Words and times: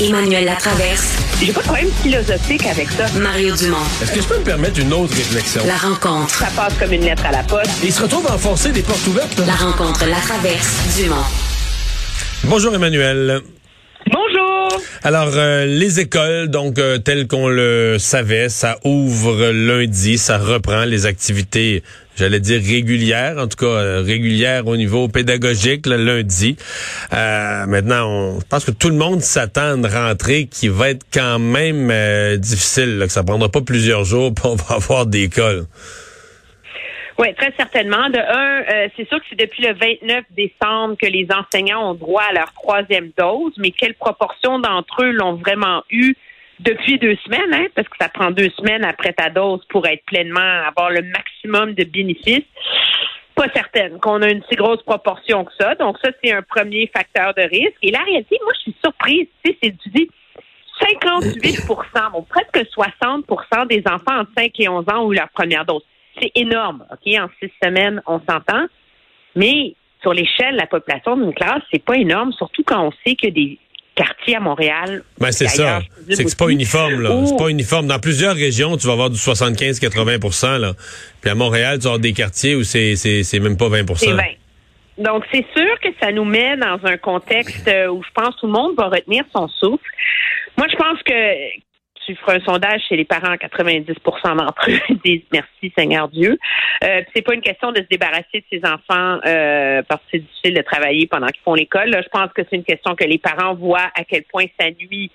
Emmanuel 0.00 0.46
Latraverse. 0.46 1.18
J'ai 1.42 1.52
pas 1.52 1.60
de 1.60 1.66
problème 1.66 1.90
philosophique 2.02 2.66
avec 2.66 2.88
ça. 2.90 3.06
Mario 3.18 3.54
Dumont. 3.54 3.76
Est-ce 4.02 4.12
que 4.12 4.22
je 4.22 4.26
peux 4.26 4.38
me 4.38 4.44
permettre 4.44 4.80
une 4.80 4.92
autre 4.94 5.14
réflexion? 5.14 5.60
La 5.66 5.76
rencontre. 5.76 6.34
Ça 6.34 6.48
passe 6.56 6.72
comme 6.78 6.92
une 6.94 7.04
lettre 7.04 7.26
à 7.26 7.32
la 7.32 7.42
poste. 7.42 7.70
Il 7.84 7.92
se 7.92 8.00
retrouve 8.02 8.26
à 8.26 8.34
enfoncer 8.34 8.72
des 8.72 8.80
portes 8.80 9.06
ouvertes? 9.06 9.38
La 9.46 9.54
rencontre, 9.54 10.06
la 10.06 10.16
traverse, 10.16 10.96
Dumont. 10.96 11.16
Bonjour 12.44 12.74
Emmanuel. 12.74 13.40
Bonjour. 14.06 14.80
Alors, 15.02 15.32
euh, 15.34 15.66
les 15.66 16.00
écoles, 16.00 16.48
donc, 16.48 16.78
euh, 16.78 16.96
telles 16.96 17.26
qu'on 17.26 17.48
le 17.48 17.98
savait, 17.98 18.48
ça 18.48 18.78
ouvre 18.84 19.50
lundi, 19.50 20.16
ça 20.16 20.38
reprend 20.38 20.84
les 20.84 21.04
activités, 21.04 21.82
j'allais 22.20 22.40
dire 22.40 22.60
régulières, 22.62 23.38
en 23.38 23.48
tout 23.48 23.56
cas 23.56 23.66
euh, 23.66 24.02
régulières 24.02 24.66
au 24.66 24.76
niveau 24.76 25.08
pédagogique, 25.08 25.86
le 25.86 25.96
lundi. 25.96 26.56
maintenant, 27.10 28.08
on, 28.08 28.40
je 28.40 28.46
pense 28.46 28.64
que 28.64 28.70
tout 28.70 28.90
le 28.90 28.96
monde 28.96 29.20
s'attend 29.20 29.72
à 29.72 29.74
une 29.74 29.86
rentrée 29.86 30.46
qui 30.46 30.68
va 30.68 30.90
être 30.90 31.04
quand 31.12 31.38
même 31.38 31.92
difficile, 32.38 32.98
là, 32.98 33.06
que 33.06 33.12
ça 33.12 33.24
prendra 33.24 33.48
pas 33.48 33.62
plusieurs 33.62 34.04
jours 34.04 34.32
pour 34.34 34.56
avoir 34.70 35.06
d'école. 35.06 35.66
Oui, 37.20 37.34
très 37.34 37.52
certainement. 37.54 38.08
De 38.08 38.18
un, 38.18 38.62
euh, 38.62 38.88
c'est 38.96 39.06
sûr 39.06 39.18
que 39.18 39.26
c'est 39.28 39.38
depuis 39.38 39.62
le 39.62 39.74
29 39.74 40.24
décembre 40.30 40.96
que 40.96 41.04
les 41.04 41.28
enseignants 41.30 41.90
ont 41.90 41.94
droit 41.94 42.22
à 42.22 42.32
leur 42.32 42.50
troisième 42.54 43.10
dose, 43.18 43.52
mais 43.58 43.72
quelle 43.72 43.92
proportion 43.92 44.58
d'entre 44.58 45.02
eux 45.02 45.10
l'ont 45.10 45.34
vraiment 45.34 45.82
eu? 45.90 46.14
Depuis 46.60 46.98
deux 46.98 47.16
semaines, 47.24 47.52
hein, 47.52 47.66
parce 47.74 47.88
que 47.88 47.96
ça 48.00 48.08
prend 48.08 48.30
deux 48.30 48.50
semaines 48.50 48.84
après 48.84 49.12
ta 49.12 49.30
dose 49.30 49.60
pour 49.68 49.86
être 49.86 50.04
pleinement, 50.06 50.40
avoir 50.66 50.90
le 50.90 51.02
maximum 51.02 51.74
de 51.74 51.84
bénéfices. 51.84 52.46
Pas 53.34 53.48
certaine 53.54 53.98
qu'on 54.00 54.22
a 54.22 54.30
une 54.30 54.42
si 54.50 54.56
grosse 54.56 54.82
proportion 54.82 55.44
que 55.44 55.52
ça. 55.58 55.74
Donc 55.76 55.96
ça, 56.02 56.10
c'est 56.22 56.32
un 56.32 56.42
premier 56.42 56.90
facteur 56.94 57.32
de 57.34 57.42
risque. 57.42 57.78
Et 57.82 57.90
la 57.90 58.00
réalité, 58.00 58.38
moi, 58.42 58.52
je 58.56 58.60
suis 58.60 58.76
surprise. 58.82 59.26
Tu 59.44 59.52
sais, 59.52 59.58
c'est 59.62 59.76
du 59.88 60.08
58 60.98 61.66
bon, 62.12 62.22
presque 62.28 62.66
60% 62.76 63.66
des 63.68 63.82
enfants 63.86 64.20
entre 64.20 64.30
5 64.36 64.52
et 64.58 64.68
11 64.68 64.84
ans 64.88 65.04
ont 65.04 65.12
eu 65.12 65.16
leur 65.16 65.28
première 65.30 65.64
dose 65.64 65.82
c'est 66.20 66.32
énorme, 66.34 66.84
OK? 66.90 67.14
En 67.18 67.28
six 67.40 67.50
semaines, 67.62 68.02
on 68.06 68.20
s'entend. 68.20 68.66
Mais 69.36 69.74
sur 70.02 70.12
l'échelle 70.12 70.52
de 70.52 70.60
la 70.60 70.66
population 70.66 71.16
d'une 71.16 71.34
classe, 71.34 71.62
c'est 71.72 71.84
pas 71.84 71.96
énorme, 71.96 72.32
surtout 72.32 72.62
quand 72.64 72.86
on 72.86 72.92
sait 73.04 73.16
que 73.16 73.28
des 73.28 73.58
quartiers 74.02 74.36
à 74.36 74.40
Montréal. 74.40 75.02
Ben 75.18 75.32
c'est 75.32 75.48
ça. 75.48 75.80
C'est 76.08 76.24
que 76.24 76.30
c'est 76.30 76.38
pas 76.38 76.48
uniforme, 76.48 77.02
là. 77.02 77.26
C'est 77.26 77.36
pas 77.36 77.48
uniforme. 77.48 77.86
Dans 77.86 77.98
plusieurs 77.98 78.34
régions, 78.34 78.76
tu 78.76 78.86
vas 78.86 78.94
avoir 78.94 79.10
du 79.10 79.18
75-80% 79.18 80.58
là. 80.58 80.72
Puis 81.20 81.30
à 81.30 81.34
Montréal, 81.34 81.78
tu 81.78 81.84
vas 81.84 81.90
avoir 81.90 82.00
des 82.00 82.12
quartiers 82.12 82.54
où 82.54 82.62
c'est, 82.62 82.96
c'est, 82.96 83.40
même 83.40 83.56
pas 83.56 83.68
20 83.68 83.96
C'est 83.96 84.12
20. 84.12 84.22
Donc, 84.98 85.24
c'est 85.32 85.46
sûr 85.56 85.80
que 85.82 85.88
ça 86.00 86.12
nous 86.12 86.24
met 86.24 86.56
dans 86.56 86.78
un 86.84 86.98
contexte 86.98 87.66
où 87.90 88.02
je 88.02 88.12
pense 88.14 88.34
que 88.34 88.40
tout 88.40 88.46
le 88.46 88.52
monde 88.52 88.74
va 88.76 88.88
retenir 88.88 89.24
son 89.34 89.48
souffle. 89.48 89.82
Moi, 90.58 90.66
je 90.70 90.76
pense 90.76 91.02
que 91.02 91.12
tu 92.06 92.14
feras 92.16 92.36
un 92.36 92.40
sondage 92.40 92.82
chez 92.88 92.96
les 92.96 93.04
parents, 93.04 93.34
90% 93.34 94.36
d'entre 94.36 94.70
eux 94.70 94.94
disent 95.04 95.22
merci 95.32 95.72
Seigneur 95.76 96.08
Dieu. 96.08 96.38
Euh, 96.84 97.02
c'est 97.14 97.22
pas 97.22 97.34
une 97.34 97.42
question 97.42 97.72
de 97.72 97.78
se 97.78 97.86
débarrasser 97.90 98.24
de 98.34 98.44
ses 98.50 98.60
enfants 98.64 99.20
euh, 99.26 99.82
parce 99.88 100.00
que 100.02 100.08
c'est 100.12 100.18
difficile 100.18 100.54
de 100.54 100.62
travailler 100.62 101.06
pendant 101.06 101.26
qu'ils 101.26 101.42
font 101.42 101.54
l'école. 101.54 101.90
Je 101.92 102.08
pense 102.08 102.32
que 102.32 102.42
c'est 102.48 102.56
une 102.56 102.64
question 102.64 102.94
que 102.94 103.04
les 103.04 103.18
parents 103.18 103.54
voient 103.54 103.90
à 103.94 104.04
quel 104.04 104.22
point 104.24 104.44
ça 104.58 104.68
nuit 104.70 105.10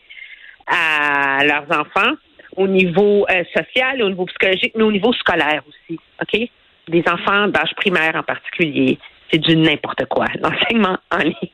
à 0.67 1.43
leurs 1.43 1.67
enfants 1.71 2.13
au 2.55 2.67
niveau 2.67 3.25
euh, 3.29 3.43
social, 3.55 4.01
au 4.01 4.09
niveau 4.09 4.25
psychologique, 4.25 4.73
mais 4.75 4.83
au 4.83 4.91
niveau 4.91 5.13
scolaire 5.13 5.63
aussi. 5.67 5.99
OK? 6.21 6.49
Des 6.87 7.03
enfants 7.07 7.47
d'âge 7.47 7.73
primaire 7.75 8.15
en 8.15 8.23
particulier, 8.23 8.97
c'est 9.31 9.39
du 9.39 9.55
n'importe 9.55 10.05
quoi, 10.05 10.25
l'enseignement 10.39 10.97
en 11.11 11.17
ligne. 11.17 11.51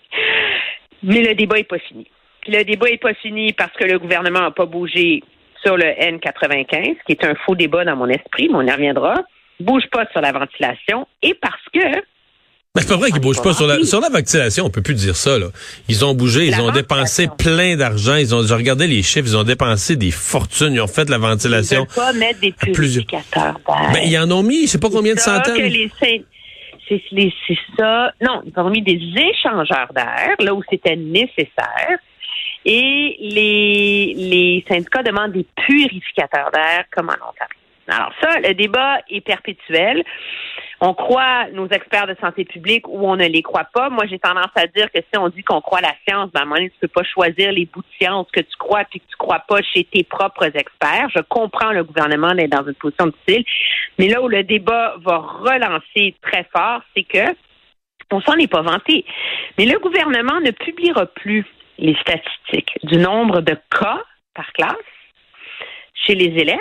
Mais 1.04 1.22
le 1.24 1.34
débat 1.34 1.58
est 1.58 1.64
pas 1.64 1.80
fini. 1.80 2.08
Le 2.48 2.64
débat 2.64 2.90
n'est 2.90 2.98
pas 2.98 3.14
fini 3.14 3.54
parce 3.54 3.74
que 3.74 3.86
le 3.86 4.00
gouvernement 4.00 4.42
n'a 4.42 4.52
pas 4.52 4.66
bougé 4.66 5.24
sur 5.64 5.78
le 5.78 5.86
N95, 5.86 6.98
qui 7.06 7.12
est 7.12 7.24
un 7.24 7.36
faux 7.46 7.56
débat 7.56 7.86
dans 7.86 7.96
mon 7.96 8.08
esprit, 8.08 8.50
mais 8.50 8.56
on 8.56 8.62
y 8.62 8.72
reviendra. 8.72 9.16
Bouge 9.60 9.84
pas 9.92 10.06
sur 10.12 10.22
la 10.22 10.32
ventilation 10.32 11.08
et 11.22 11.36
parce 11.36 11.64
que 11.74 12.02
mais 12.74 12.84
c'est 12.84 12.88
pas 12.88 12.96
vrai 12.96 13.12
qu'ils 13.12 13.20
bougent 13.20 13.42
pas 13.42 13.52
sur 13.52 13.68
la 13.68 13.84
sur 13.84 14.00
la 14.00 14.08
ventilation, 14.08 14.64
on 14.64 14.70
peut 14.70 14.82
plus 14.82 14.96
dire 14.96 15.18
ça 15.18 15.38
là. 15.38 15.48
Ils 15.90 16.06
ont 16.06 16.14
bougé, 16.14 16.46
ils 16.46 16.62
ont 16.62 16.72
dépensé 16.72 17.28
plein 17.38 17.76
d'argent, 17.76 18.16
ils 18.16 18.34
ont 18.34 18.48
j'ai 18.48 18.54
regardé 18.54 18.88
les 18.88 19.04
chiffres, 19.04 19.28
ils 19.28 19.36
ont 19.36 19.44
dépensé 19.44 19.98
des 19.98 20.10
fortunes, 20.10 20.76
ils 20.76 20.80
ont 20.80 20.88
fait 20.88 21.10
la 21.10 21.18
ventilation. 21.18 21.86
Ils 21.90 21.96
pas 21.96 22.14
mettre 22.14 22.40
des 22.40 22.54
purificateurs 22.54 23.60
d'air. 23.68 23.90
Mais 23.92 24.08
ils 24.08 24.18
en 24.18 24.32
ont 24.32 24.42
mis, 24.42 24.68
je 24.68 24.68
sais 24.68 24.80
pas 24.80 24.90
combien 24.90 25.16
de 25.16 25.20
centaines. 25.20 25.70
c'est 26.88 27.58
ça. 27.78 28.14
Non, 28.22 28.42
ils 28.46 28.54
ont 28.56 28.70
mis 28.70 28.82
des 28.82 29.02
échangeurs 29.18 29.92
d'air 29.94 30.36
là 30.40 30.54
où 30.54 30.64
c'était 30.70 30.96
nécessaire. 30.96 32.00
Et 32.66 33.18
les, 33.20 34.14
les 34.16 34.66
syndicats 34.68 35.04
demandent 35.04 35.32
des 35.32 35.48
purificateurs 35.56 36.52
d'air 36.52 36.86
comme 36.92 37.10
en 37.10 37.30
Ontario. 37.30 37.62
Alors 37.88 38.14
ça, 38.22 38.40
le 38.40 38.54
débat 38.54 39.00
est 39.10 39.22
perpétuel. 39.22 40.04
On 40.80 40.94
croit 40.94 41.48
nos 41.52 41.68
experts 41.68 42.08
de 42.08 42.16
santé 42.20 42.46
publique 42.46 42.88
ou 42.88 43.08
on 43.08 43.16
ne 43.16 43.28
les 43.28 43.42
croit 43.42 43.68
pas. 43.74 43.90
Moi, 43.90 44.06
j'ai 44.08 44.18
tendance 44.18 44.52
à 44.56 44.66
dire 44.68 44.92
que 44.92 45.00
si 45.00 45.20
on 45.20 45.30
dit 45.30 45.44
qu'on 45.44 45.62
croit 45.62 45.82
la 45.82 45.94
science, 46.08 46.32
ben, 46.32 46.40
à 46.40 46.44
un 46.44 46.46
moment 46.46 46.56
donné, 46.56 46.70
tu 46.70 46.78
peux 46.80 46.88
pas 46.88 47.04
choisir 47.04 47.52
les 47.52 47.66
bouts 47.66 47.82
de 47.82 47.88
science 48.00 48.28
que 48.32 48.40
tu 48.40 48.56
crois 48.58 48.84
puis 48.86 49.00
que 49.00 49.06
tu 49.08 49.18
crois 49.18 49.40
pas 49.40 49.62
chez 49.62 49.84
tes 49.84 50.04
propres 50.04 50.46
experts. 50.56 51.10
Je 51.16 51.22
comprends 51.22 51.72
le 51.72 51.84
gouvernement 51.84 52.34
d'être 52.34 52.52
dans 52.52 52.66
une 52.66 52.76
position 52.76 53.08
difficile. 53.08 53.46
Mais 54.00 54.08
là 54.08 54.22
où 54.22 54.28
le 54.28 54.44
débat 54.44 54.96
va 55.02 55.18
relancer 55.18 56.16
très 56.22 56.48
fort, 56.56 56.82
c'est 56.96 57.04
que 57.04 57.36
on 58.14 58.22
s'en 58.22 58.34
est 58.38 58.52
pas 58.52 58.62
vanté. 58.62 59.06
Mais 59.58 59.66
le 59.66 59.80
gouvernement 59.80 60.40
ne 60.42 60.52
publiera 60.52 61.06
plus 61.06 61.46
les 61.78 61.96
statistiques 62.02 62.78
du 62.84 62.98
nombre 62.98 63.42
de 63.42 63.58
cas 63.70 64.02
par 64.34 64.52
classe 64.54 64.76
chez 66.06 66.16
les 66.16 66.40
élèves, 66.40 66.58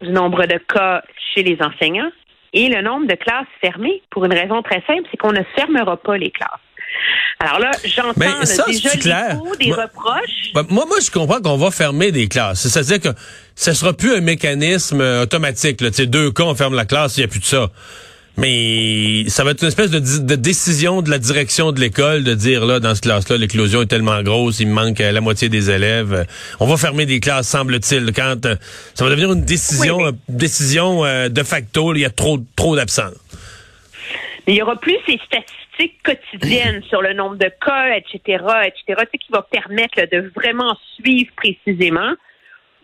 du 0.00 0.10
nombre 0.10 0.46
de 0.46 0.58
cas 0.58 1.02
chez 1.34 1.42
les 1.42 1.58
enseignants 1.60 2.10
et 2.52 2.68
le 2.68 2.82
nombre 2.82 3.06
de 3.06 3.14
classes 3.14 3.46
fermées 3.60 4.02
pour 4.10 4.24
une 4.24 4.34
raison 4.34 4.62
très 4.62 4.82
simple, 4.86 5.02
c'est 5.10 5.16
qu'on 5.16 5.32
ne 5.32 5.42
fermera 5.54 5.96
pas 5.96 6.16
les 6.16 6.30
classes. 6.30 6.60
Alors 7.38 7.58
là, 7.58 7.70
j'entends 7.84 8.12
déjà 8.66 8.90
clair. 8.96 9.38
des 9.58 9.72
reproches. 9.72 10.52
Ben, 10.54 10.64
moi, 10.68 10.84
moi, 10.86 10.98
je 11.02 11.10
comprends 11.10 11.40
qu'on 11.40 11.56
va 11.56 11.70
fermer 11.70 12.12
des 12.12 12.28
classes. 12.28 12.66
C'est-à-dire 12.66 13.00
que 13.00 13.18
ce 13.54 13.72
sera 13.72 13.92
plus 13.92 14.14
un 14.14 14.20
mécanisme 14.20 15.00
euh, 15.00 15.22
automatique. 15.22 15.80
Là. 15.80 15.90
deux 15.90 16.32
cas, 16.32 16.42
on 16.44 16.54
ferme 16.54 16.74
la 16.74 16.84
classe, 16.84 17.16
il 17.16 17.20
n'y 17.20 17.24
a 17.24 17.28
plus 17.28 17.40
de 17.40 17.44
ça. 17.44 17.68
Mais 18.36 19.24
ça 19.28 19.44
va 19.44 19.50
être 19.50 19.62
une 19.62 19.68
espèce 19.68 19.90
de, 19.90 20.34
décision 20.36 21.02
de 21.02 21.10
la 21.10 21.18
direction 21.18 21.72
de 21.72 21.80
l'école 21.80 22.24
de 22.24 22.34
dire 22.34 22.64
là 22.64 22.80
dans 22.80 22.94
cette 22.94 23.04
classe-là 23.04 23.36
l'éclosion 23.36 23.82
est 23.82 23.86
tellement 23.86 24.22
grosse, 24.22 24.60
il 24.60 24.68
manque 24.68 25.00
la 25.00 25.20
moitié 25.20 25.48
des 25.48 25.70
élèves. 25.70 26.26
On 26.58 26.66
va 26.66 26.76
fermer 26.76 27.06
des 27.06 27.20
classes 27.20 27.48
semble-t-il 27.48 28.12
quand 28.12 28.46
euh, 28.46 28.56
ça 28.94 29.04
va 29.04 29.10
devenir 29.10 29.32
une 29.32 29.44
décision 29.44 30.06
euh, 30.06 30.12
décision 30.28 31.04
euh, 31.04 31.28
de 31.28 31.42
facto, 31.42 31.94
il 31.94 32.00
y 32.00 32.04
a 32.04 32.10
trop 32.10 32.38
trop 32.56 32.76
d'absents. 32.76 33.10
Mais 34.46 34.54
il 34.54 34.56
y 34.56 34.62
aura 34.62 34.76
plus 34.76 34.96
ces 35.06 35.18
statistiques 35.26 36.02
quotidiennes 36.02 36.82
sur 36.88 37.02
le 37.02 37.12
nombre 37.12 37.36
de 37.36 37.50
cas, 37.64 37.96
etc., 37.96 38.42
etc., 38.64 39.02
qui 39.12 39.32
va 39.32 39.42
permettre 39.42 40.00
de 40.10 40.30
vraiment 40.34 40.76
suivre 40.96 41.30
précisément. 41.36 42.14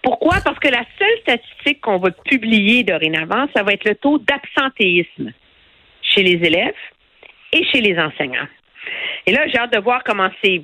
Pourquoi? 0.07 0.37
Parce 0.45 0.61
que 0.61 0.69
la 0.69 0.85
seule 1.01 1.19
statistique 1.23 1.81
qu'on 1.81 1.99
va 1.99 2.13
publier 2.13 2.85
dorénavant, 2.85 3.49
ça 3.57 3.65
va 3.65 3.73
être 3.73 3.85
le 3.85 3.97
taux 3.97 4.19
d'absentéisme 4.19 5.33
chez 6.01 6.23
les 6.23 6.47
élèves 6.47 6.77
et 7.53 7.65
chez 7.65 7.81
les 7.81 7.99
enseignants. 7.99 8.47
Et 9.27 9.33
là, 9.33 9.49
j'ai 9.49 9.59
hâte 9.59 9.73
de 9.73 9.81
voir 9.81 10.05
comment 10.05 10.31
ces, 10.45 10.63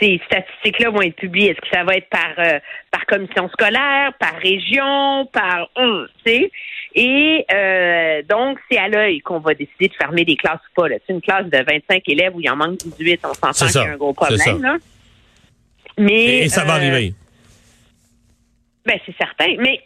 ces 0.00 0.20
statistiques-là 0.26 0.90
vont 0.90 1.02
être 1.02 1.14
publiées. 1.14 1.50
Est-ce 1.50 1.60
que 1.60 1.68
ça 1.72 1.84
va 1.84 1.94
être 1.94 2.08
par, 2.08 2.32
euh, 2.38 2.58
par 2.90 3.06
commission 3.06 3.48
scolaire, 3.50 4.12
par 4.18 4.34
région, 4.42 5.26
par 5.26 5.70
tu 5.76 6.08
sais? 6.26 6.50
Et 6.96 7.46
euh, 7.54 8.22
donc, 8.28 8.58
c'est 8.68 8.78
à 8.78 8.88
l'œil 8.88 9.20
qu'on 9.20 9.38
va 9.38 9.54
décider 9.54 9.86
de 9.86 9.94
fermer 9.94 10.24
des 10.24 10.34
classes 10.34 10.58
ou 10.76 10.82
pas. 10.82 10.88
C'est 11.06 11.12
une 11.12 11.20
classe 11.20 11.46
de 11.46 11.58
25 11.58 12.02
élèves 12.08 12.34
où 12.34 12.40
il 12.40 12.50
en 12.50 12.56
manque 12.56 12.78
18, 12.78 13.20
on 13.22 13.34
s'entend 13.34 13.66
qu'il 13.66 13.76
y 13.76 13.84
a 13.84 13.92
un 13.92 13.96
gros 13.96 14.12
problème. 14.12 14.62
Là. 14.62 14.78
Mais, 15.96 16.38
et, 16.38 16.48
ça 16.48 16.64
va 16.64 16.72
euh, 16.72 16.76
arriver. 16.78 17.14
Ben, 18.84 18.98
c'est 19.06 19.16
certain. 19.16 19.56
Mais 19.58 19.82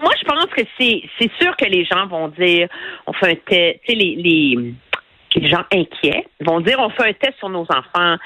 moi, 0.00 0.12
je 0.20 0.24
pense 0.24 0.46
que 0.46 0.62
c'est, 0.78 1.30
sûr 1.40 1.56
que 1.56 1.64
les 1.64 1.84
gens 1.84 2.06
vont 2.06 2.28
dire, 2.28 2.68
on 3.06 3.12
fait 3.12 3.32
un 3.32 3.34
test, 3.34 3.80
tu 3.84 3.92
sais, 3.92 3.94
les, 3.94 4.16
les, 4.16 4.74
les, 5.34 5.48
gens 5.48 5.64
inquiets 5.72 6.26
vont 6.40 6.60
dire, 6.60 6.78
on 6.78 6.90
fait 6.90 7.08
un 7.08 7.12
test 7.14 7.38
sur 7.38 7.48
nos 7.48 7.66
enfants. 7.68 8.16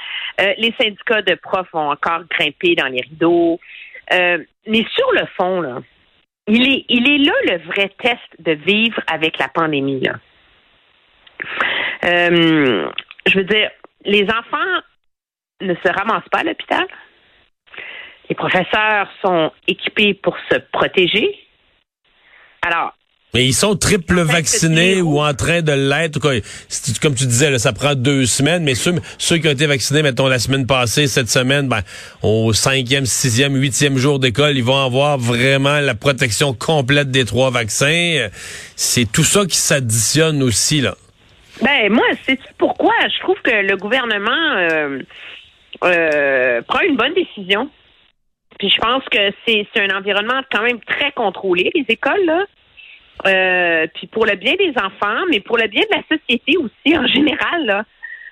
Euh, 0.41 0.55
les 0.59 0.75
syndicats 0.81 1.23
de 1.23 1.35
profs 1.35 1.71
vont 1.73 1.91
encore 1.91 2.23
grimper 2.29 2.75
dans 2.75 2.87
les 2.87 3.00
rideaux. 3.03 3.61
Euh, 4.12 4.38
mais 4.67 4.85
sur 4.94 5.12
le 5.12 5.27
fond, 5.37 5.61
là, 5.61 5.81
il 6.49 6.69
est, 6.69 6.85
il 6.88 7.09
est 7.09 7.19
là 7.19 7.33
le 7.44 7.65
vrai 7.67 7.91
test 7.99 8.19
de 8.41 8.53
vivre 8.53 9.00
avec 9.06 9.38
la 9.38 9.49
pandémie. 9.49 10.03
Euh, 12.05 12.91
je 13.26 13.38
veux 13.38 13.44
dire, 13.44 13.71
les 14.05 14.25
enfants 14.25 14.83
ne 15.61 15.75
se 15.75 15.88
ramassent 15.88 16.29
pas 16.31 16.41
à 16.41 16.44
l'hôpital. 16.44 16.87
Les 18.31 18.37
professeurs 18.37 19.09
sont 19.25 19.50
équipés 19.67 20.15
pour 20.15 20.37
se 20.50 20.59
protéger. 20.73 21.37
Alors, 22.62 22.94
Mais 23.35 23.44
ils 23.44 23.53
sont 23.53 23.75
triple 23.75 24.21
vaccinés 24.21 25.03
ou 25.03 25.21
en 25.21 25.35
train 25.35 25.62
de 25.62 25.73
l'être. 25.73 26.21
Comme 27.03 27.17
tu 27.17 27.27
disais, 27.27 27.50
là, 27.50 27.59
ça 27.59 27.73
prend 27.73 27.97
deux 27.97 28.27
semaines, 28.27 28.62
mais 28.62 28.77
ceux, 28.77 28.94
ceux 29.19 29.38
qui 29.38 29.49
ont 29.49 29.50
été 29.50 29.67
vaccinés, 29.67 30.03
mettons, 30.03 30.29
la 30.29 30.38
semaine 30.38 30.65
passée, 30.65 31.09
cette 31.09 31.29
semaine, 31.29 31.69
ben, 31.69 31.81
au 32.23 32.53
cinquième, 32.53 33.05
sixième, 33.05 33.56
huitième 33.56 33.97
jour 33.97 34.21
d'école, 34.21 34.56
ils 34.56 34.65
vont 34.65 34.85
avoir 34.85 35.19
vraiment 35.19 35.81
la 35.81 35.97
protection 35.97 36.55
complète 36.55 37.11
des 37.11 37.25
trois 37.25 37.50
vaccins. 37.50 38.29
C'est 38.76 39.11
tout 39.11 39.25
ça 39.25 39.44
qui 39.44 39.56
s'additionne 39.56 40.41
aussi, 40.44 40.81
là. 40.81 40.94
Ben, 41.62 41.93
moi, 41.93 42.06
c'est 42.25 42.38
pourquoi? 42.59 42.94
Je 43.12 43.21
trouve 43.21 43.41
que 43.43 43.50
le 43.50 43.76
gouvernement 43.76 44.31
euh, 44.56 45.00
euh, 45.83 46.62
prend 46.62 46.81
une 46.81 46.97
bonne 46.97 47.15
décision. 47.15 47.69
Puis 48.61 48.69
je 48.69 48.79
pense 48.79 49.03
que 49.05 49.33
c'est 49.47 49.67
un 49.77 49.97
environnement 49.97 50.43
quand 50.53 50.61
même 50.61 50.81
très 50.81 51.12
contrôlé, 51.12 51.71
les 51.75 51.87
écoles, 51.89 52.27
là. 52.27 52.45
Euh, 53.27 53.87
puis 53.95 54.07
pour 54.07 54.27
le 54.27 54.35
bien 54.37 54.55
des 54.55 54.73
enfants, 54.77 55.25
mais 55.31 55.41
pour 55.41 55.57
le 55.57 55.67
bien 55.67 55.83
de 55.83 55.97
la 55.97 56.19
société 56.19 56.59
aussi 56.59 56.97
en 56.97 57.07
général. 57.07 57.65
Là. 57.65 57.85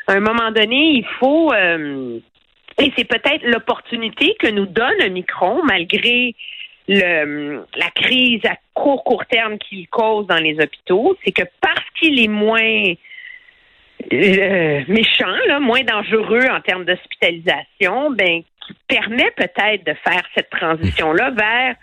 À 0.06 0.12
un 0.12 0.20
moment 0.20 0.50
donné, 0.50 0.96
il 0.96 1.06
faut 1.18 1.50
euh, 1.52 2.18
et 2.78 2.92
c'est 2.96 3.04
peut-être 3.04 3.42
l'opportunité 3.44 4.36
que 4.38 4.48
nous 4.48 4.66
donne 4.66 5.00
un 5.00 5.08
micron, 5.08 5.62
malgré 5.64 6.34
la 6.88 7.90
crise 7.94 8.44
à 8.44 8.56
court 8.74 9.04
court 9.04 9.24
terme 9.26 9.56
qu'il 9.58 9.88
cause 9.88 10.26
dans 10.26 10.36
les 10.36 10.58
hôpitaux, 10.60 11.16
c'est 11.24 11.32
que 11.32 11.42
parce 11.60 11.84
qu'il 11.98 12.22
est 12.22 12.28
moins 12.28 12.94
euh, 14.12 14.82
méchant, 14.88 15.60
moins 15.60 15.82
dangereux 15.82 16.44
en 16.50 16.60
termes 16.60 16.84
d'hospitalisation, 16.84 18.10
ben 18.10 18.42
permet 18.88 19.30
peut-être 19.36 19.86
de 19.86 19.94
faire 20.04 20.22
cette 20.34 20.50
transition-là 20.50 21.30
vers 21.30 21.76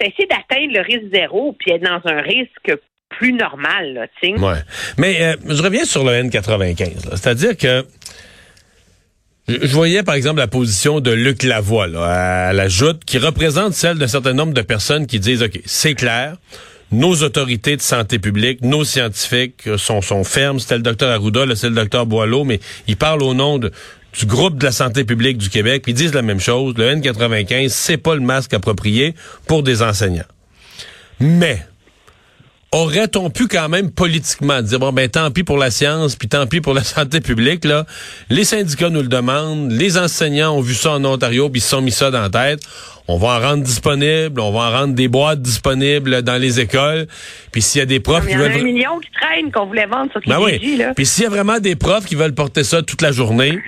essayer 0.00 0.26
d'atteindre 0.26 0.72
le 0.72 0.80
risque 0.80 1.12
zéro 1.12 1.54
puis 1.58 1.72
être 1.72 1.82
dans 1.82 2.00
un 2.04 2.20
risque 2.20 2.72
plus 3.08 3.32
normal, 3.32 3.94
là, 3.94 4.06
tu 4.22 4.34
Ouais. 4.38 4.58
Mais 4.96 5.20
euh, 5.20 5.36
je 5.48 5.62
reviens 5.62 5.84
sur 5.84 6.04
le 6.04 6.12
N95. 6.12 7.16
C'est-à-dire 7.16 7.56
que 7.56 7.84
je 9.48 9.74
voyais, 9.74 10.04
par 10.04 10.14
exemple, 10.14 10.38
la 10.38 10.46
position 10.46 11.00
de 11.00 11.10
Luc 11.10 11.42
Lavoie 11.42 11.88
là, 11.88 12.48
à 12.48 12.52
la 12.52 12.68
joute, 12.68 13.04
qui 13.04 13.18
représente 13.18 13.74
celle 13.74 13.98
d'un 13.98 14.06
certain 14.06 14.32
nombre 14.32 14.54
de 14.54 14.62
personnes 14.62 15.06
qui 15.06 15.18
disent, 15.18 15.42
OK, 15.42 15.60
c'est 15.64 15.94
clair, 15.94 16.36
nos 16.92 17.22
autorités 17.22 17.76
de 17.76 17.82
santé 17.82 18.20
publique, 18.20 18.62
nos 18.62 18.84
scientifiques 18.84 19.68
sont, 19.76 20.02
sont 20.02 20.22
fermes. 20.22 20.60
C'était 20.60 20.76
le 20.76 20.82
docteur 20.82 21.10
Arruda, 21.10 21.44
c'est 21.56 21.68
le 21.68 21.74
docteur 21.74 22.06
Boileau, 22.06 22.44
mais 22.44 22.60
il 22.86 22.96
parle 22.96 23.22
au 23.24 23.34
nom 23.34 23.58
de, 23.58 23.72
du 24.18 24.26
groupe 24.26 24.58
de 24.58 24.64
la 24.64 24.72
santé 24.72 25.04
publique 25.04 25.38
du 25.38 25.50
Québec, 25.50 25.82
puis 25.82 25.92
ils 25.92 25.96
disent 25.96 26.14
la 26.14 26.22
même 26.22 26.40
chose. 26.40 26.74
Le 26.76 26.94
N95, 26.94 27.68
c'est 27.68 27.96
pas 27.96 28.14
le 28.14 28.20
masque 28.20 28.54
approprié 28.54 29.14
pour 29.46 29.62
des 29.62 29.82
enseignants. 29.82 30.24
Mais 31.20 31.64
aurait-on 32.72 33.30
pu 33.30 33.48
quand 33.48 33.68
même 33.68 33.90
politiquement 33.90 34.62
dire 34.62 34.78
bon 34.78 34.92
ben 34.92 35.08
tant 35.08 35.30
pis 35.32 35.42
pour 35.42 35.58
la 35.58 35.70
science 35.72 36.14
puis 36.14 36.28
tant 36.28 36.46
pis 36.46 36.60
pour 36.60 36.72
la 36.72 36.84
santé 36.84 37.20
publique 37.20 37.64
là 37.64 37.84
les 38.28 38.44
syndicats 38.44 38.90
nous 38.90 39.02
le 39.02 39.08
demandent 39.08 39.72
les 39.72 39.98
enseignants 39.98 40.56
ont 40.56 40.60
vu 40.60 40.74
ça 40.74 40.92
en 40.92 41.04
Ontario 41.04 41.50
puis 41.50 41.58
ils 41.58 41.64
se 41.64 41.70
sont 41.70 41.80
mis 41.80 41.90
ça 41.90 42.12
dans 42.12 42.20
la 42.20 42.30
tête 42.30 42.60
on 43.08 43.18
va 43.18 43.28
en 43.28 43.40
rendre 43.40 43.64
disponible 43.64 44.40
on 44.40 44.52
va 44.52 44.60
en 44.60 44.70
rendre 44.70 44.94
des 44.94 45.08
boîtes 45.08 45.42
disponibles 45.42 46.22
dans 46.22 46.40
les 46.40 46.60
écoles 46.60 47.08
puis 47.50 47.60
s'il 47.60 47.80
y 47.80 47.82
a 47.82 47.86
des 47.86 47.98
profs 47.98 48.28
qui 48.28 48.36
veulent 48.36 48.52
un 48.52 48.62
million 48.62 49.00
qui 49.00 49.10
traînent 49.20 49.50
qu'on 49.50 49.66
voulait 49.66 49.86
vendre 49.86 50.12
sur 50.12 50.20
ben 50.24 50.38
oui. 50.40 50.80
puis 50.94 51.06
s'il 51.06 51.24
y 51.24 51.26
a 51.26 51.30
vraiment 51.30 51.58
des 51.58 51.74
profs 51.74 52.06
qui 52.06 52.14
veulent 52.14 52.34
porter 52.34 52.62
ça 52.62 52.82
toute 52.82 53.02
la 53.02 53.10
journée 53.10 53.58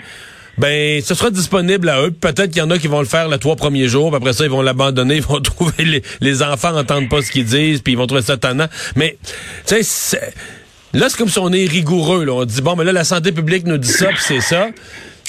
ben 0.62 1.02
ce 1.02 1.16
sera 1.16 1.30
disponible 1.30 1.88
à 1.88 2.02
eux. 2.02 2.12
Peut-être 2.12 2.50
qu'il 2.50 2.58
y 2.58 2.62
en 2.62 2.70
a 2.70 2.78
qui 2.78 2.86
vont 2.86 3.00
le 3.00 3.06
faire 3.06 3.28
les 3.28 3.38
trois 3.38 3.56
premiers 3.56 3.88
jours, 3.88 4.10
puis 4.10 4.16
après 4.16 4.32
ça, 4.32 4.44
ils 4.44 4.50
vont 4.50 4.62
l'abandonner, 4.62 5.16
ils 5.16 5.22
vont 5.22 5.40
trouver 5.40 5.84
les, 5.84 6.02
les 6.20 6.42
enfants 6.42 6.72
n'entendent 6.72 7.08
pas 7.08 7.20
ce 7.20 7.32
qu'ils 7.32 7.46
disent, 7.46 7.82
puis 7.82 7.94
ils 7.94 7.96
vont 7.96 8.06
trouver 8.06 8.22
ça 8.22 8.36
tannant. 8.36 8.68
Mais 8.94 9.18
tu 9.66 9.82
sais, 9.82 10.20
là, 10.92 11.08
c'est 11.08 11.18
comme 11.18 11.28
si 11.28 11.40
on 11.40 11.52
est 11.52 11.66
rigoureux. 11.66 12.24
Là. 12.24 12.32
On 12.32 12.44
dit 12.44 12.62
bon, 12.62 12.76
mais 12.76 12.84
là, 12.84 12.92
la 12.92 13.02
santé 13.02 13.32
publique 13.32 13.66
nous 13.66 13.76
dit 13.76 13.92
ça, 13.92 14.06
puis 14.06 14.22
c'est 14.24 14.40
ça. 14.40 14.68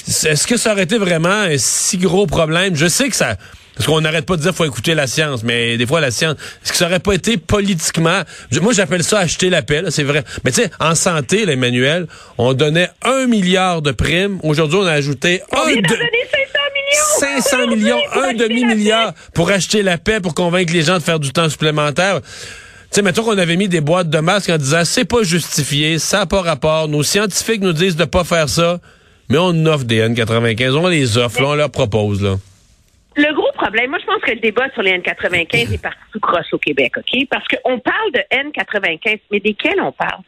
Est-ce 0.06 0.46
que 0.46 0.56
ça 0.56 0.72
aurait 0.72 0.84
été 0.84 0.98
vraiment 0.98 1.28
un 1.28 1.58
si 1.58 1.98
gros 1.98 2.26
problème? 2.26 2.76
Je 2.76 2.86
sais 2.86 3.08
que 3.08 3.16
ça 3.16 3.36
parce 3.76 3.86
qu'on 3.86 4.00
n'arrête 4.00 4.26
pas 4.26 4.36
de 4.36 4.42
dire 4.42 4.54
faut 4.54 4.64
écouter 4.64 4.94
la 4.94 5.06
science, 5.06 5.42
mais 5.42 5.76
des 5.76 5.86
fois 5.86 6.00
la 6.00 6.10
science, 6.10 6.36
est-ce 6.62 6.72
que 6.72 6.78
ça 6.78 6.86
aurait 6.86 7.00
pas 7.00 7.12
été 7.12 7.36
politiquement, 7.36 8.22
moi 8.62 8.72
j'appelle 8.72 9.02
ça 9.02 9.18
acheter 9.18 9.50
la 9.50 9.62
paix, 9.62 9.82
c'est 9.90 10.04
vrai. 10.04 10.24
Mais 10.44 10.52
tu 10.52 10.62
sais, 10.62 10.70
en 10.80 10.94
santé, 10.94 11.44
là, 11.44 11.52
Emmanuel, 11.52 12.06
on 12.38 12.54
donnait 12.54 12.88
un 13.02 13.26
milliard 13.26 13.82
de 13.82 13.90
primes. 13.90 14.38
Aujourd'hui, 14.42 14.78
on 14.80 14.86
a 14.86 14.92
ajouté 14.92 15.42
un 15.52 15.74
de... 15.74 15.86
500 15.86 15.98
millions. 16.74 17.40
500 17.42 17.66
millions, 17.68 18.00
un 18.14 18.34
demi-milliard 18.34 19.12
pour 19.32 19.50
acheter 19.50 19.82
la 19.82 19.98
paix, 19.98 20.20
pour 20.20 20.34
convaincre 20.34 20.72
les 20.72 20.82
gens 20.82 20.98
de 20.98 21.02
faire 21.02 21.18
du 21.18 21.32
temps 21.32 21.48
supplémentaire. 21.48 22.20
Tu 22.20 23.00
sais, 23.00 23.02
mettons 23.02 23.24
qu'on 23.24 23.38
avait 23.38 23.56
mis 23.56 23.68
des 23.68 23.80
boîtes 23.80 24.08
de 24.08 24.18
masques 24.18 24.50
en 24.50 24.58
disant 24.58 24.84
c'est 24.84 25.04
pas 25.04 25.24
justifié, 25.24 25.98
ça 25.98 26.18
n'a 26.18 26.26
pas 26.26 26.42
rapport, 26.42 26.88
nos 26.88 27.02
scientifiques 27.02 27.60
nous 27.60 27.72
disent 27.72 27.96
de 27.96 28.04
pas 28.04 28.22
faire 28.22 28.48
ça, 28.48 28.78
mais 29.28 29.38
on 29.38 29.66
offre 29.66 29.84
des 29.84 30.06
N95, 30.06 30.70
on 30.72 30.86
les 30.86 31.18
offre, 31.18 31.40
là, 31.40 31.48
on 31.48 31.54
leur 31.54 31.70
propose, 31.70 32.22
là. 32.22 32.36
Le 33.16 33.32
gros 33.32 33.52
problème, 33.52 33.90
moi, 33.90 33.98
je 34.00 34.06
pense 34.06 34.20
que 34.22 34.32
le 34.32 34.40
débat 34.40 34.68
sur 34.72 34.82
les 34.82 34.98
N95 34.98 35.74
est 35.74 35.82
parti 35.82 35.98
tout 36.12 36.20
croche 36.20 36.52
au 36.52 36.58
Québec, 36.58 36.94
OK? 36.96 37.26
Parce 37.30 37.46
qu'on 37.46 37.78
parle 37.78 38.12
de 38.12 38.20
N95, 38.32 39.20
mais 39.30 39.40
desquels 39.40 39.80
on 39.80 39.92
parle? 39.92 40.22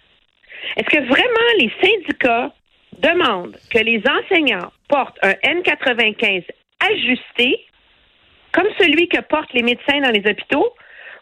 Est-ce 0.77 0.87
que 0.87 1.05
vraiment 1.05 1.51
les 1.59 1.73
syndicats 1.83 2.53
demandent 2.99 3.57
que 3.71 3.79
les 3.79 4.03
enseignants 4.09 4.71
portent 4.89 5.19
un 5.23 5.33
N95 5.33 6.45
ajusté, 6.93 7.67
comme 8.53 8.67
celui 8.79 9.09
que 9.09 9.21
portent 9.21 9.53
les 9.53 9.63
médecins 9.63 10.01
dans 10.01 10.11
les 10.11 10.23
hôpitaux, 10.31 10.73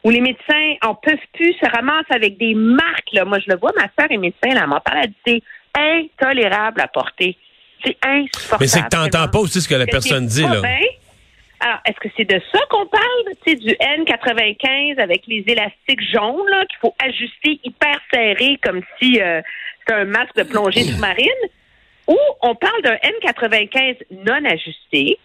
où 0.05 0.11
les 0.11 0.21
médecins 0.21 0.75
en 0.83 0.95
peuvent 0.95 1.17
plus, 1.33 1.55
se 1.55 1.71
ramassent 1.75 2.11
avec 2.11 2.37
des 2.37 2.55
marques, 2.55 3.11
là? 3.13 3.25
Moi, 3.25 3.39
je 3.39 3.51
le 3.51 3.59
vois, 3.59 3.73
ma 3.75 3.89
soeur 3.99 4.11
est 4.11 4.19
médecin, 4.19 4.51
là, 4.51 4.61
elle 4.63 4.69
m'en 4.69 4.81
parle, 4.81 4.99
elle 5.05 5.09
dit, 5.27 5.43
c'est 5.75 6.21
intolérable 6.21 6.83
à 6.83 6.89
porter. 6.89 7.37
C'est 7.83 7.97
insupportable. 8.03 8.61
Mais 8.61 8.67
c'est 8.67 8.83
que 8.83 8.89
t'entends 8.89 9.29
pas 9.29 9.39
aussi 9.39 9.63
ce 9.63 9.69
que 9.69 9.75
la 9.75 9.87
personne 9.87 10.27
dit, 10.27 10.43
là. 10.43 10.61
Alors, 11.65 11.79
est-ce 11.87 11.99
que 11.99 12.09
c'est 12.15 12.27
de 12.27 12.39
ça 12.53 12.59
qu'on 12.69 12.85
parle, 12.85 13.35
tu 13.43 13.53
sais, 13.53 13.57
du 13.57 13.71
N95 13.71 14.99
avec 14.99 15.23
les 15.27 15.43
élastiques 15.47 16.03
jaunes, 16.13 16.47
là, 16.51 16.67
qu'il 16.67 16.79
faut 16.79 16.95
ajuster 17.03 17.59
hyper 17.65 17.99
serré 18.13 18.59
comme 18.63 18.83
si 19.01 19.19
euh, 19.23 19.41
c'était 19.79 19.95
un 19.95 20.05
masque 20.05 20.37
de 20.37 20.43
plongée 20.43 20.83
sous-marine? 20.83 21.31
Ou 22.07 22.19
on 22.43 22.55
parle 22.55 22.83
d'un 22.83 22.97
N95 22.97 23.97
non 24.11 24.45
ajusté, 24.45 25.19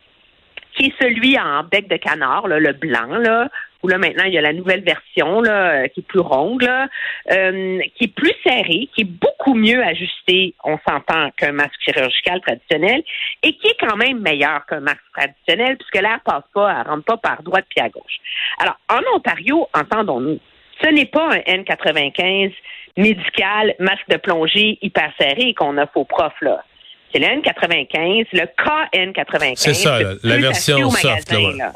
qui 0.76 0.86
est 0.86 0.94
celui 0.98 1.38
en 1.38 1.66
bec 1.66 1.90
de 1.90 1.98
canard, 1.98 2.48
le 2.48 2.72
blanc, 2.72 3.18
là, 3.18 3.50
où 3.84 3.88
là 3.88 3.98
maintenant 3.98 4.26
il 4.26 4.34
y 4.34 4.38
a 4.38 4.42
la 4.42 4.54
nouvelle 4.54 4.84
version 4.84 5.42
là, 5.42 5.84
euh, 5.84 5.88
qui 5.88 6.02
est 6.02 6.04
plus 6.04 6.20
ronde, 6.20 6.68
euh, 7.32 7.80
qui 7.96 8.06
est 8.06 8.14
plus 8.14 8.34
serrée, 8.44 8.90
qui 8.94 9.02
est 9.02 9.10
beaucoup 9.10 9.54
mieux 9.54 9.84
ajustée, 9.84 10.54
on 10.64 10.78
s'entend, 10.88 11.32
qu'un 11.38 11.52
masque 11.52 11.80
chirurgical 11.82 12.42
traditionnel, 12.42 13.04
et 13.44 13.54
qui 13.54 13.68
est 13.68 13.78
quand 13.80 13.96
même 13.96 14.20
meilleur 14.20 14.66
qu'un 14.66 14.80
masque 14.80 15.00
traditionnel, 15.14 15.78
puisque 15.78 16.02
l'air 16.02 16.20
passe 16.26 16.44
pas, 16.54 16.76
elle 16.80 16.90
rentre 16.90 17.06
pas 17.06 17.18
par 17.18 17.44
droite 17.44 17.66
puis 17.70 17.84
à 17.84 17.90
gauche. 17.90 18.20
Alors, 18.60 18.78
en 18.90 19.02
Ontario, 19.16 19.68
entendons-nous, 19.74 20.40
ce 20.82 20.90
n'est 20.90 21.06
pas 21.06 21.30
un 21.32 21.40
N95 21.40 22.54
médical, 22.98 23.76
masque 23.80 24.08
de 24.10 24.18
plongée 24.18 24.78
hyper 24.82 25.12
serré 25.20 25.54
qu'on 25.54 25.78
offre 25.78 25.98
aux 25.98 26.06
profs, 26.06 26.42
là. 26.42 26.64
C'est 27.12 27.20
le 27.20 27.26
N95, 27.26 28.28
le 28.34 28.46
KN95. 28.64 29.56
C'est 29.56 29.74
ça, 29.74 30.00
la 30.24 30.38
version 30.38 30.90
soft. 30.92 31.32
Là, 31.58 31.72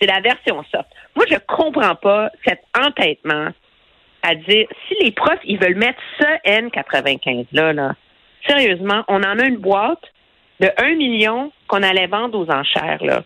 C'est 0.00 0.06
la 0.06 0.20
version 0.20 0.62
soft. 0.70 0.88
Moi, 1.14 1.26
je 1.30 1.36
comprends 1.46 1.94
pas 1.94 2.30
cet 2.46 2.60
entêtement 2.78 3.48
à 4.22 4.34
dire 4.34 4.66
si 4.88 4.94
les 5.02 5.10
profs 5.12 5.40
ils 5.44 5.58
veulent 5.58 5.76
mettre 5.76 5.98
ce 6.18 6.24
N95 6.48 7.46
là, 7.52 7.72
là, 7.72 7.94
sérieusement, 8.46 9.04
on 9.08 9.22
en 9.22 9.38
a 9.38 9.44
une 9.44 9.56
boîte 9.56 10.02
de 10.60 10.70
1 10.76 10.94
million 10.96 11.52
qu'on 11.68 11.82
allait 11.82 12.06
vendre 12.06 12.38
aux 12.38 12.50
enchères 12.50 13.02
là. 13.02 13.22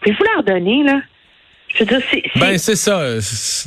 Pouvez-vous 0.00 0.24
leur 0.34 0.42
donner 0.42 0.82
là? 0.82 1.00
Je 1.68 1.78
veux 1.84 1.86
dire, 1.86 2.00
c'est, 2.10 2.22
Ben, 2.38 2.58
c'est 2.58 2.76
ça. 2.76 3.00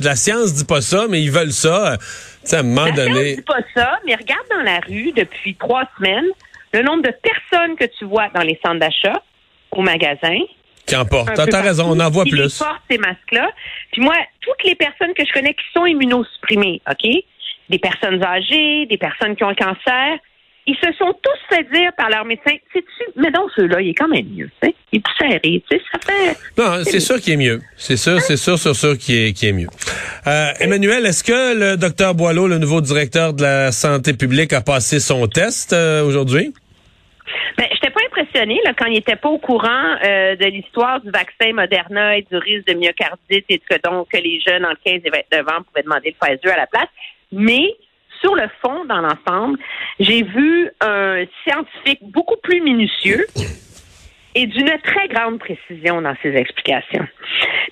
La 0.04 0.14
science 0.14 0.54
dit 0.54 0.64
pas 0.64 0.80
ça, 0.80 1.06
mais 1.08 1.20
ils 1.22 1.30
veulent 1.30 1.50
ça. 1.52 1.94
à 2.52 2.56
un 2.56 2.62
moment 2.62 2.84
la 2.86 2.92
donné. 2.92 3.14
Science 3.14 3.36
dit 3.36 3.42
pas 3.42 3.62
ça, 3.74 3.98
mais 4.06 4.14
regarde 4.14 4.46
dans 4.50 4.62
la 4.62 4.78
rue 4.80 5.12
depuis 5.12 5.56
trois 5.56 5.84
semaines 5.98 6.28
le 6.72 6.82
nombre 6.82 7.02
de 7.02 7.12
personnes 7.22 7.76
que 7.76 7.84
tu 7.98 8.04
vois 8.04 8.28
dans 8.34 8.42
les 8.42 8.58
centres 8.64 8.78
d'achat, 8.80 9.22
au 9.72 9.82
magasin, 9.82 10.38
qui 10.86 10.96
en 10.96 11.04
portent. 11.04 11.34
T'as 11.34 11.62
raison, 11.62 11.84
on 11.88 12.00
en 12.00 12.10
voit 12.10 12.24
plus. 12.24 12.52
Qui 12.52 12.58
portent 12.58 12.82
ces 12.90 12.98
masques-là. 12.98 13.50
Puis 13.92 14.02
moi, 14.02 14.14
toutes 14.40 14.64
les 14.64 14.74
personnes 14.74 15.12
que 15.14 15.24
je 15.26 15.32
connais 15.32 15.54
qui 15.54 15.64
sont 15.74 15.86
immunosupprimées, 15.86 16.80
OK? 16.88 17.10
Des 17.68 17.78
personnes 17.78 18.22
âgées, 18.22 18.86
des 18.86 18.98
personnes 18.98 19.34
qui 19.34 19.42
ont 19.42 19.48
un 19.48 19.54
cancer, 19.54 20.18
ils 20.68 20.76
se 20.76 20.92
sont 20.98 21.12
tous 21.22 21.56
fait 21.56 21.62
dire 21.72 21.92
par 21.96 22.10
leur 22.10 22.24
médecin, 22.24 22.52
sais-tu, 22.72 23.04
mais 23.16 23.30
dans 23.30 23.46
ceux-là, 23.54 23.80
il 23.80 23.90
est 23.90 23.94
quand 23.94 24.08
même 24.08 24.26
mieux, 24.26 24.50
tu 24.60 24.68
sais. 24.68 24.74
Il 24.92 24.98
est 24.98 25.00
plus 25.00 25.14
serré, 25.18 25.40
tu 25.42 25.76
sais, 25.76 25.82
ça 25.92 25.98
fait... 26.04 26.36
Non, 26.58 26.82
c'est 26.84 27.00
sûr 27.00 27.20
qu'il 27.20 27.34
est 27.34 27.36
mieux. 27.36 27.60
C'est 27.76 27.96
sûr, 27.96 28.20
c'est 28.20 28.36
sûr, 28.36 28.58
c'est 28.58 28.74
sûr 28.74 28.98
qu'il 28.98 29.14
est, 29.14 29.42
est 29.44 29.52
mieux. 29.52 29.68
Euh, 30.26 30.50
Emmanuel, 30.58 31.06
est-ce 31.06 31.22
que 31.22 31.56
le 31.56 31.76
docteur 31.76 32.16
Boileau, 32.16 32.48
le 32.48 32.58
nouveau 32.58 32.80
directeur 32.80 33.32
de 33.32 33.42
la 33.42 33.70
santé 33.70 34.12
publique, 34.12 34.52
a 34.52 34.60
passé 34.60 34.98
son 34.98 35.28
test 35.28 35.72
euh, 35.72 36.04
aujourd'hui? 36.04 36.52
Ben, 37.58 37.66
j'étais 37.72 37.90
pas 37.90 38.00
impressionnée 38.06 38.60
quand 38.78 38.86
il 38.86 38.98
était 38.98 39.16
pas 39.16 39.28
au 39.28 39.38
courant 39.38 39.96
euh, 40.04 40.36
de 40.36 40.44
l'histoire 40.46 41.00
du 41.00 41.10
vaccin 41.10 41.52
Moderna 41.52 42.16
et 42.16 42.22
du 42.22 42.36
risque 42.36 42.66
de 42.66 42.74
myocardite 42.74 43.44
et 43.48 43.58
que 43.58 43.74
donc 43.82 44.08
les 44.12 44.40
jeunes 44.46 44.64
entre 44.64 44.80
15 44.84 45.00
et 45.04 45.10
29 45.10 45.48
ans 45.48 45.62
pouvaient 45.62 45.82
demander 45.82 46.14
le 46.20 46.26
Pfizer 46.26 46.54
à 46.54 46.56
la 46.56 46.66
place. 46.66 46.88
Mais 47.32 47.76
sur 48.20 48.34
le 48.34 48.48
fond, 48.62 48.84
dans 48.84 49.00
l'ensemble, 49.00 49.58
j'ai 50.00 50.22
vu 50.22 50.70
un 50.80 51.24
scientifique 51.42 52.00
beaucoup 52.02 52.36
plus 52.42 52.60
minutieux 52.60 53.26
et 54.34 54.46
d'une 54.46 54.70
très 54.82 55.08
grande 55.08 55.38
précision 55.38 56.02
dans 56.02 56.14
ses 56.22 56.34
explications. 56.34 57.06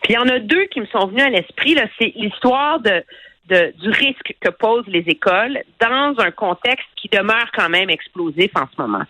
Puis 0.03 0.13
il 0.13 0.15
y 0.15 0.19
en 0.19 0.29
a 0.29 0.39
deux 0.39 0.65
qui 0.67 0.81
me 0.81 0.87
sont 0.87 1.07
venus 1.07 1.25
à 1.25 1.31
l'esprit. 1.31 1.77
C'est 1.99 2.13
l'histoire 2.17 2.81
de, 2.81 3.05
de, 3.49 3.73
du 3.81 3.91
risque 3.91 4.35
que 4.41 4.51
posent 4.51 4.87
les 4.87 5.05
écoles 5.07 5.59
dans 5.81 6.15
un 6.19 6.31
contexte 6.31 6.89
qui 6.97 7.09
demeure 7.09 7.51
quand 7.55 7.69
même 7.69 7.91
explosif 7.91 8.51
en 8.55 8.67
ce 8.75 8.81
moment. 8.81 9.05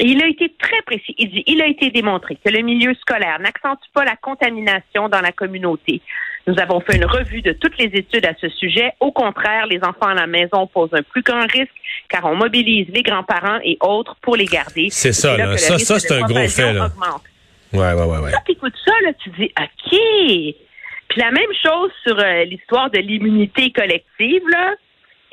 Et 0.00 0.06
il 0.06 0.22
a 0.22 0.26
été 0.26 0.52
très 0.58 0.82
précis. 0.82 1.14
Il 1.18 1.30
dit, 1.30 1.44
il 1.46 1.62
a 1.62 1.66
été 1.66 1.90
démontré 1.90 2.36
que 2.36 2.50
le 2.50 2.62
milieu 2.62 2.94
scolaire 2.94 3.38
n'accentue 3.40 3.88
pas 3.92 4.04
la 4.04 4.16
contamination 4.16 5.08
dans 5.08 5.20
la 5.20 5.32
communauté. 5.32 6.00
Nous 6.46 6.58
avons 6.58 6.80
fait 6.80 6.96
une 6.96 7.06
revue 7.06 7.40
de 7.40 7.52
toutes 7.52 7.78
les 7.78 7.86
études 7.86 8.26
à 8.26 8.34
ce 8.38 8.48
sujet. 8.50 8.92
Au 9.00 9.12
contraire, 9.12 9.66
les 9.66 9.78
enfants 9.78 10.08
à 10.08 10.14
la 10.14 10.26
maison 10.26 10.66
posent 10.66 10.92
un 10.92 11.02
plus 11.02 11.22
grand 11.22 11.46
risque 11.50 11.74
car 12.08 12.24
on 12.24 12.36
mobilise 12.36 12.88
les 12.88 13.02
grands-parents 13.02 13.60
et 13.64 13.78
autres 13.80 14.16
pour 14.20 14.36
les 14.36 14.44
garder. 14.44 14.88
C'est 14.90 15.12
ça, 15.12 15.36
là. 15.36 15.56
Ça, 15.56 15.78
ça 15.78 15.98
c'est 15.98 16.12
un 16.12 16.20
gros 16.20 16.48
fait, 16.48 16.72
là. 16.72 16.86
Augmente. 16.86 17.22
Ouais, 17.72 17.92
ouais, 17.92 18.04
ouais, 18.04 18.18
ouais. 18.18 18.30
Quand 18.32 18.42
tu 18.46 18.52
écoutes 18.52 18.76
ça, 18.84 18.92
là, 19.04 19.12
tu 19.14 19.30
dis, 19.30 19.50
OK. 19.58 19.98
Puis 21.08 21.20
la 21.20 21.30
même 21.30 21.50
chose 21.62 21.90
sur 22.02 22.18
euh, 22.18 22.44
l'histoire 22.44 22.90
de 22.90 22.98
l'immunité 22.98 23.70
collective, 23.72 24.42
là. 24.50 24.74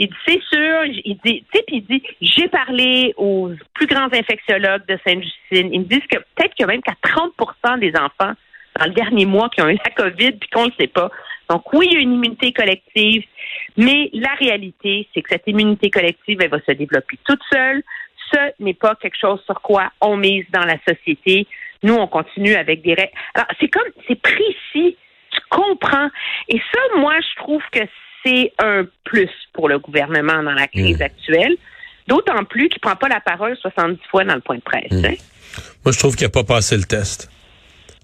Il 0.01 0.07
dit, 0.07 0.15
c'est 0.25 0.41
sûr, 0.51 0.83
il 0.85 1.19
dit, 1.23 1.43
tu 1.43 1.45
sais, 1.53 1.63
puis 1.67 1.75
il 1.77 1.85
dit, 1.85 2.03
j'ai 2.21 2.47
parlé 2.47 3.13
aux 3.17 3.51
plus 3.75 3.85
grands 3.85 4.11
infectiologues 4.11 4.83
de 4.87 4.97
Sainte-Justine. 5.05 5.71
Ils 5.71 5.81
me 5.81 5.85
disent 5.85 6.07
que 6.09 6.17
peut-être 6.17 6.55
qu'il 6.55 6.63
y 6.65 6.69
a 6.69 6.71
même 6.71 6.81
qu'à 6.81 6.95
30% 7.03 7.77
des 7.77 7.95
enfants 7.95 8.33
dans 8.79 8.85
le 8.87 8.93
dernier 8.93 9.27
mois 9.27 9.49
qui 9.49 9.61
ont 9.61 9.69
eu 9.69 9.77
la 9.77 9.91
COVID 9.91 10.31
puis 10.31 10.49
qu'on 10.49 10.63
ne 10.63 10.69
le 10.69 10.73
sait 10.79 10.87
pas. 10.87 11.11
Donc 11.51 11.71
oui, 11.73 11.87
il 11.91 11.93
y 11.93 11.97
a 11.97 12.01
une 12.01 12.13
immunité 12.13 12.51
collective, 12.51 13.25
mais 13.77 14.09
la 14.13 14.33
réalité, 14.39 15.07
c'est 15.13 15.21
que 15.21 15.29
cette 15.29 15.45
immunité 15.45 15.91
collective, 15.91 16.39
elle 16.41 16.49
va 16.49 16.61
se 16.67 16.71
développer 16.71 17.19
toute 17.23 17.41
seule. 17.53 17.83
Ce 18.33 18.39
n'est 18.59 18.73
pas 18.73 18.95
quelque 18.95 19.19
chose 19.19 19.39
sur 19.45 19.61
quoi 19.61 19.91
on 20.01 20.17
mise 20.17 20.45
dans 20.49 20.65
la 20.65 20.77
société. 20.87 21.45
Nous, 21.83 21.93
on 21.93 22.07
continue 22.07 22.55
avec 22.55 22.81
des 22.81 22.95
règles. 22.95 23.13
Alors, 23.35 23.49
c'est 23.59 23.67
comme, 23.67 23.91
c'est 24.07 24.19
précis, 24.19 24.97
tu 25.29 25.39
comprends. 25.51 26.09
Et 26.49 26.57
ça, 26.73 26.79
moi, 26.97 27.13
je 27.19 27.35
trouve 27.43 27.61
que 27.71 27.81
c'est 28.25 28.51
un 28.59 28.85
plus 29.03 29.29
pour 29.53 29.69
le 29.69 29.79
gouvernement 29.79 30.41
dans 30.43 30.51
la 30.53 30.67
crise 30.67 30.99
Mm. 30.99 31.03
actuelle. 31.03 31.55
D'autant 32.07 32.43
plus 32.43 32.67
qu'il 32.69 32.79
prend 32.81 32.95
pas 32.95 33.07
la 33.07 33.19
parole 33.21 33.55
70 33.57 33.99
fois 34.09 34.23
dans 34.25 34.35
le 34.35 34.41
point 34.41 34.57
de 34.57 34.61
presse. 34.61 34.91
Mm. 34.91 35.05
hein. 35.05 35.13
Moi, 35.85 35.91
je 35.91 35.99
trouve 35.99 36.15
qu'il 36.15 36.25
n'a 36.25 36.29
pas 36.31 36.43
passé 36.43 36.77
le 36.77 36.83
test. 36.83 37.29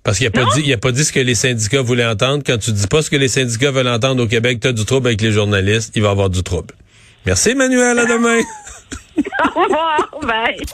Parce 0.04 0.18
qu'il 0.20 0.28
n'a 0.28 0.32
pas 0.32 0.46
dit, 0.56 0.62
il 0.66 0.72
a 0.74 0.78
pas 0.78 0.92
dit 0.94 1.04
ce 1.04 1.12
que 1.12 1.20
les 1.20 1.36
syndicats 1.36 1.82
voulaient 1.82 2.06
entendre. 2.06 2.42
Quand 2.46 2.58
tu 2.58 2.72
dis 2.72 2.88
pas 2.88 3.02
ce 3.02 3.10
que 3.10 3.18
les 3.18 3.28
syndicats 3.28 3.72
veulent 3.72 3.88
entendre 3.90 4.24
au 4.24 4.28
Québec, 4.28 4.60
tu 4.62 4.68
as 4.68 4.72
du 4.72 4.86
trouble 4.86 5.08
avec 5.08 5.20
les 5.22 5.32
journalistes, 5.34 5.94
il 5.96 6.02
va 6.02 6.10
y 6.10 6.12
avoir 6.12 6.30
du 6.30 6.44
trouble. 6.44 6.74
Merci, 7.26 7.50
Emmanuel. 7.50 8.00
À 8.00 8.06
demain. 8.06 8.40
Au 9.56 9.64
revoir. 9.64 10.10
Bye. 10.24 10.58